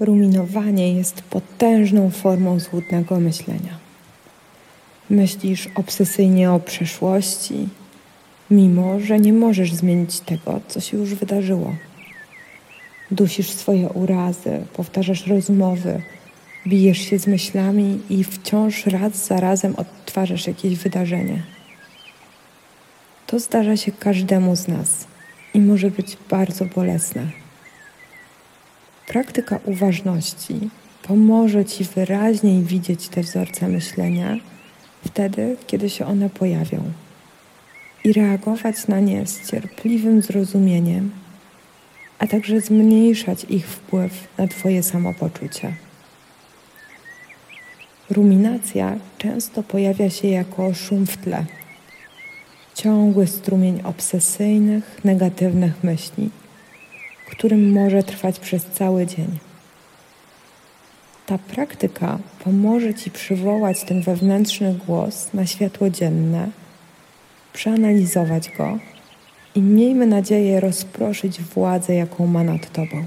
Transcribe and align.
Ruminowanie 0.00 0.94
jest 0.94 1.22
potężną 1.22 2.10
formą 2.10 2.60
złudnego 2.60 3.20
myślenia. 3.20 3.78
Myślisz 5.10 5.68
obsesyjnie 5.74 6.52
o 6.52 6.60
przeszłości, 6.60 7.68
mimo 8.50 9.00
że 9.00 9.20
nie 9.20 9.32
możesz 9.32 9.74
zmienić 9.74 10.20
tego, 10.20 10.60
co 10.68 10.80
się 10.80 10.96
już 10.96 11.14
wydarzyło. 11.14 11.74
Dusisz 13.10 13.50
swoje 13.50 13.88
urazy, 13.88 14.62
powtarzasz 14.72 15.26
rozmowy, 15.26 16.02
bijesz 16.66 16.98
się 16.98 17.18
z 17.18 17.26
myślami 17.26 18.00
i 18.10 18.24
wciąż 18.24 18.86
raz 18.86 19.26
za 19.26 19.40
razem 19.40 19.76
odtwarzasz 19.76 20.46
jakieś 20.46 20.76
wydarzenie. 20.76 21.42
To 23.26 23.38
zdarza 23.38 23.76
się 23.76 23.92
każdemu 23.92 24.56
z 24.56 24.68
nas 24.68 25.06
i 25.54 25.60
może 25.60 25.90
być 25.90 26.16
bardzo 26.30 26.64
bolesne. 26.64 27.47
Praktyka 29.08 29.60
uważności 29.64 30.70
pomoże 31.02 31.64
Ci 31.64 31.84
wyraźniej 31.84 32.62
widzieć 32.62 33.08
te 33.08 33.22
wzorce 33.22 33.68
myślenia 33.68 34.36
wtedy, 35.06 35.56
kiedy 35.66 35.90
się 35.90 36.06
one 36.06 36.30
pojawią 36.30 36.82
i 38.04 38.12
reagować 38.12 38.88
na 38.88 39.00
nie 39.00 39.26
z 39.26 39.50
cierpliwym 39.50 40.22
zrozumieniem, 40.22 41.10
a 42.18 42.26
także 42.26 42.60
zmniejszać 42.60 43.46
ich 43.48 43.66
wpływ 43.66 44.28
na 44.38 44.48
Twoje 44.48 44.82
samopoczucie. 44.82 45.72
Ruminacja 48.10 48.96
często 49.18 49.62
pojawia 49.62 50.10
się 50.10 50.28
jako 50.28 50.74
szum 50.74 51.06
w 51.06 51.16
tle, 51.16 51.44
ciągły 52.74 53.26
strumień 53.26 53.80
obsesyjnych, 53.84 55.00
negatywnych 55.04 55.84
myśli, 55.84 56.30
którym 57.38 57.72
może 57.72 58.02
trwać 58.02 58.38
przez 58.38 58.66
cały 58.66 59.06
dzień. 59.06 59.38
Ta 61.26 61.38
praktyka 61.38 62.18
pomoże 62.44 62.94
Ci 62.94 63.10
przywołać 63.10 63.84
ten 63.84 64.02
wewnętrzny 64.02 64.74
głos 64.86 65.34
na 65.34 65.46
światło 65.46 65.90
dzienne, 65.90 66.48
przeanalizować 67.52 68.50
go 68.50 68.78
i 69.54 69.62
miejmy 69.62 70.06
nadzieję 70.06 70.60
rozproszyć 70.60 71.40
władzę, 71.40 71.94
jaką 71.94 72.26
ma 72.26 72.44
nad 72.44 72.72
Tobą. 72.72 73.04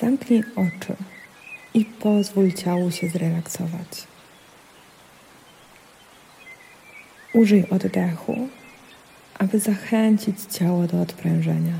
Zamknij 0.00 0.44
oczy 0.56 0.96
i 1.74 1.84
pozwól 1.84 2.52
ciału 2.52 2.90
się 2.90 3.08
zrelaksować. 3.08 4.11
Użyj 7.32 7.68
oddechu, 7.70 8.48
aby 9.38 9.58
zachęcić 9.58 10.36
ciało 10.50 10.86
do 10.86 11.00
odprężenia. 11.00 11.74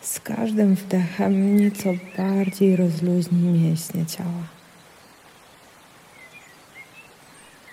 Z 0.00 0.20
każdym 0.20 0.74
wdechem 0.74 1.56
nieco 1.56 1.90
bardziej 2.16 2.76
rozluźnij 2.76 3.60
mięśnie 3.60 4.06
ciała. 4.06 4.42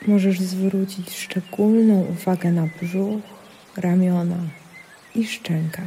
Możesz 0.07 0.39
zwrócić 0.39 1.17
szczególną 1.17 2.01
uwagę 2.01 2.51
na 2.51 2.67
brzuch, 2.81 3.21
ramiona 3.77 4.37
i 5.15 5.27
szczękę. 5.27 5.81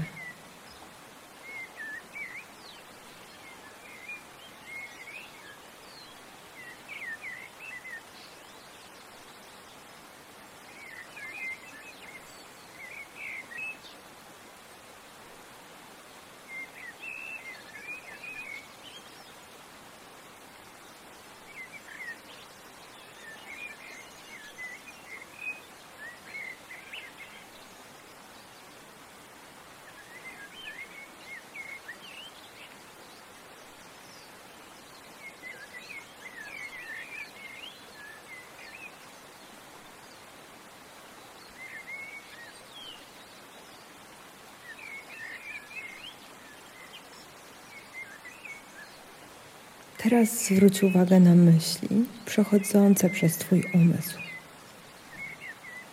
Teraz 50.03 50.45
zwróć 50.45 50.83
uwagę 50.83 51.21
na 51.21 51.35
myśli 51.35 51.89
przechodzące 52.27 53.11
przez 53.11 53.37
Twój 53.37 53.65
umysł. 53.75 54.19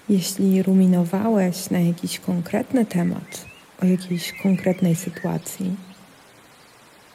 Jeśli 0.09 0.63
ruminowałeś 0.63 1.69
na 1.69 1.79
jakiś 1.79 2.19
konkretny 2.19 2.85
temat, 2.85 3.45
o 3.83 3.85
jakiejś 3.85 4.33
konkretnej 4.43 4.95
sytuacji, 4.95 5.75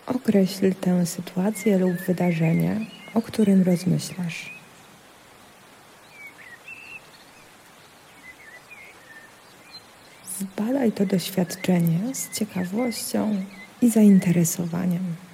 określ 0.07 0.75
tę 0.75 1.07
sytuację 1.07 1.79
lub 1.79 1.97
wydarzenie, 2.07 2.87
o 3.15 3.23
którym 3.23 3.63
rozmyślasz. 3.63 4.51
Zbadaj 10.41 10.93
to 10.93 11.07
doświadczenie 11.07 12.15
z 12.15 12.39
ciekawością 12.39 13.43
i 13.83 13.91
zainteresowaniem. 13.91 15.34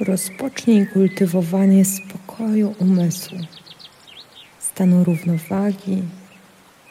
Rozpocznij 0.00 0.86
kultywowanie 0.86 1.84
spokoju 1.84 2.74
umysłu, 2.78 3.38
stanu 4.58 5.04
równowagi 5.04 6.02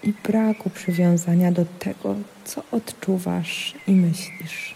i 0.03 0.13
braku 0.23 0.69
przywiązania 0.69 1.51
do 1.51 1.65
tego, 1.79 2.15
co 2.45 2.63
odczuwasz 2.71 3.73
i 3.87 3.91
myślisz. 3.91 4.75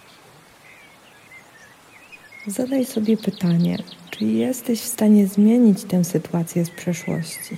Zadaj 2.47 2.85
sobie 2.85 3.17
pytanie, 3.17 3.77
czy 4.11 4.25
jesteś 4.25 4.81
w 4.81 4.87
stanie 4.87 5.27
zmienić 5.27 5.83
tę 5.83 6.03
sytuację 6.03 6.65
z 6.65 6.69
przeszłości. 6.69 7.57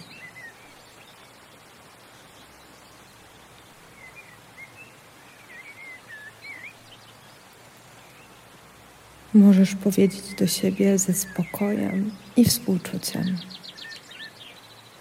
Możesz 9.33 9.75
powiedzieć 9.75 10.35
do 10.39 10.47
siebie 10.47 10.97
ze 10.97 11.13
spokojem 11.13 12.11
i 12.35 12.45
współczuciem. 12.45 13.37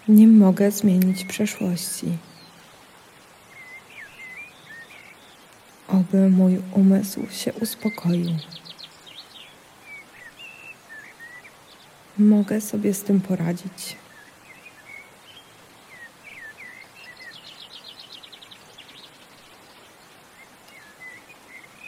Nie 0.07 0.27
mogę 0.27 0.71
zmienić 0.71 1.25
przeszłości. 1.25 2.07
Oby 5.87 6.29
mój 6.29 6.61
umysł 6.71 7.21
się 7.31 7.53
uspokoił. 7.53 8.29
Mogę 12.17 12.61
sobie 12.61 12.93
z 12.93 13.03
tym 13.03 13.21
poradzić. 13.21 13.95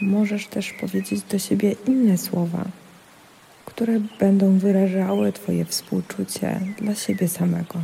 Możesz 0.05 0.47
też 0.47 0.73
powiedzieć 0.73 1.21
do 1.21 1.39
siebie 1.39 1.75
inne 1.87 2.17
słowa, 2.17 2.65
które 3.65 3.99
będą 4.19 4.57
wyrażały 4.57 5.33
Twoje 5.33 5.65
współczucie 5.65 6.59
dla 6.77 6.95
siebie 6.95 7.27
samego. 7.27 7.81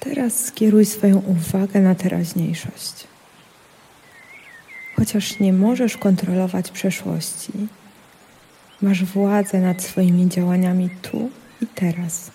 Teraz 0.00 0.44
skieruj 0.44 0.84
swoją 0.84 1.18
uwagę 1.18 1.80
na 1.80 1.94
teraźniejszość. 1.94 3.17
Chociaż 5.08 5.40
nie 5.40 5.52
możesz 5.52 5.96
kontrolować 5.96 6.70
przeszłości, 6.70 7.52
masz 8.82 9.04
władzę 9.04 9.60
nad 9.60 9.82
swoimi 9.82 10.28
działaniami 10.28 10.90
tu 11.02 11.30
i 11.62 11.66
teraz. 11.66 12.30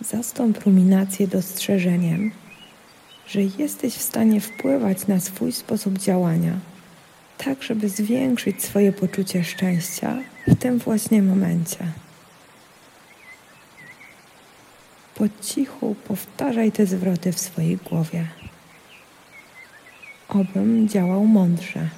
Zastąp 0.00 0.64
ruminację 0.64 1.26
dostrzeżeniem, 1.26 2.30
że 3.26 3.40
jesteś 3.42 3.94
w 3.94 4.02
stanie 4.02 4.40
wpływać 4.40 5.06
na 5.06 5.20
swój 5.20 5.52
sposób 5.52 5.98
działania, 5.98 6.52
tak 7.38 7.62
żeby 7.62 7.88
zwiększyć 7.88 8.64
swoje 8.64 8.92
poczucie 8.92 9.44
szczęścia 9.44 10.16
w 10.46 10.54
tym 10.54 10.78
właśnie 10.78 11.22
momencie. 11.22 11.86
Po 15.14 15.24
cichu 15.42 15.96
powtarzaj 16.08 16.72
te 16.72 16.86
zwroty 16.86 17.32
w 17.32 17.40
swojej 17.40 17.76
głowie 17.76 18.41
obym 20.36 20.88
działał 20.88 21.24
mądrze. 21.24 21.88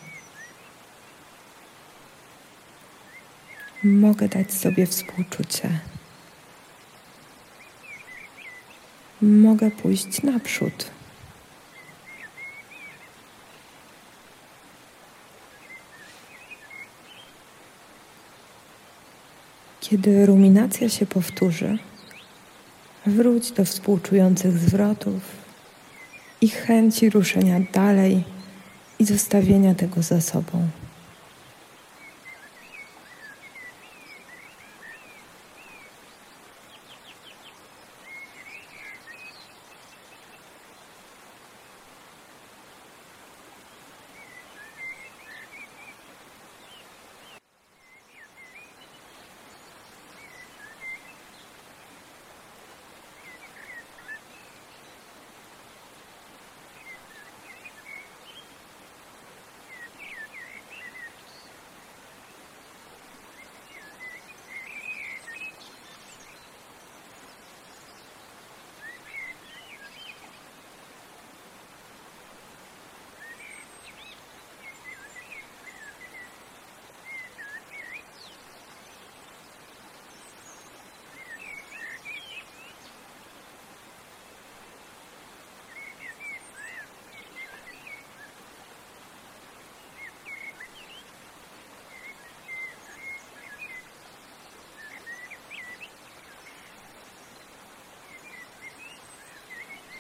Mogę 3.84 4.28
dać 4.28 4.52
sobie 4.54 4.86
współczucie. 4.86 5.80
Mogę 9.22 9.70
pójść 9.70 10.22
naprzód. 10.22 10.90
Kiedy 19.80 20.26
ruminacja 20.26 20.88
się 20.88 21.06
powtórzy, 21.06 21.78
wróć 23.06 23.52
do 23.52 23.64
współczujących 23.64 24.58
zwrotów 24.58 25.43
i 26.44 26.48
chęci 26.48 27.10
ruszenia 27.10 27.60
dalej 27.72 28.24
i 28.98 29.04
zostawienia 29.04 29.74
tego 29.74 30.02
za 30.02 30.20
sobą. 30.20 30.68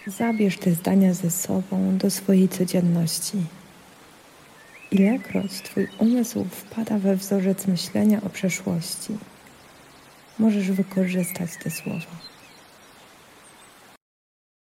Zabierz 0.06 0.58
te 0.58 0.74
zdania 0.74 1.14
ze 1.14 1.30
sobą 1.30 1.98
do 1.98 2.10
swojej 2.10 2.48
codzienności. 2.48 3.38
Ilekroć 4.90 5.52
Twój 5.62 5.88
umysł 5.98 6.44
wpada 6.50 6.98
we 6.98 7.16
wzorzec 7.16 7.66
myślenia 7.66 8.20
o 8.26 8.28
przeszłości, 8.28 9.18
możesz 10.38 10.70
wykorzystać 10.70 11.50
te 11.62 11.70
słowa. 11.70 12.33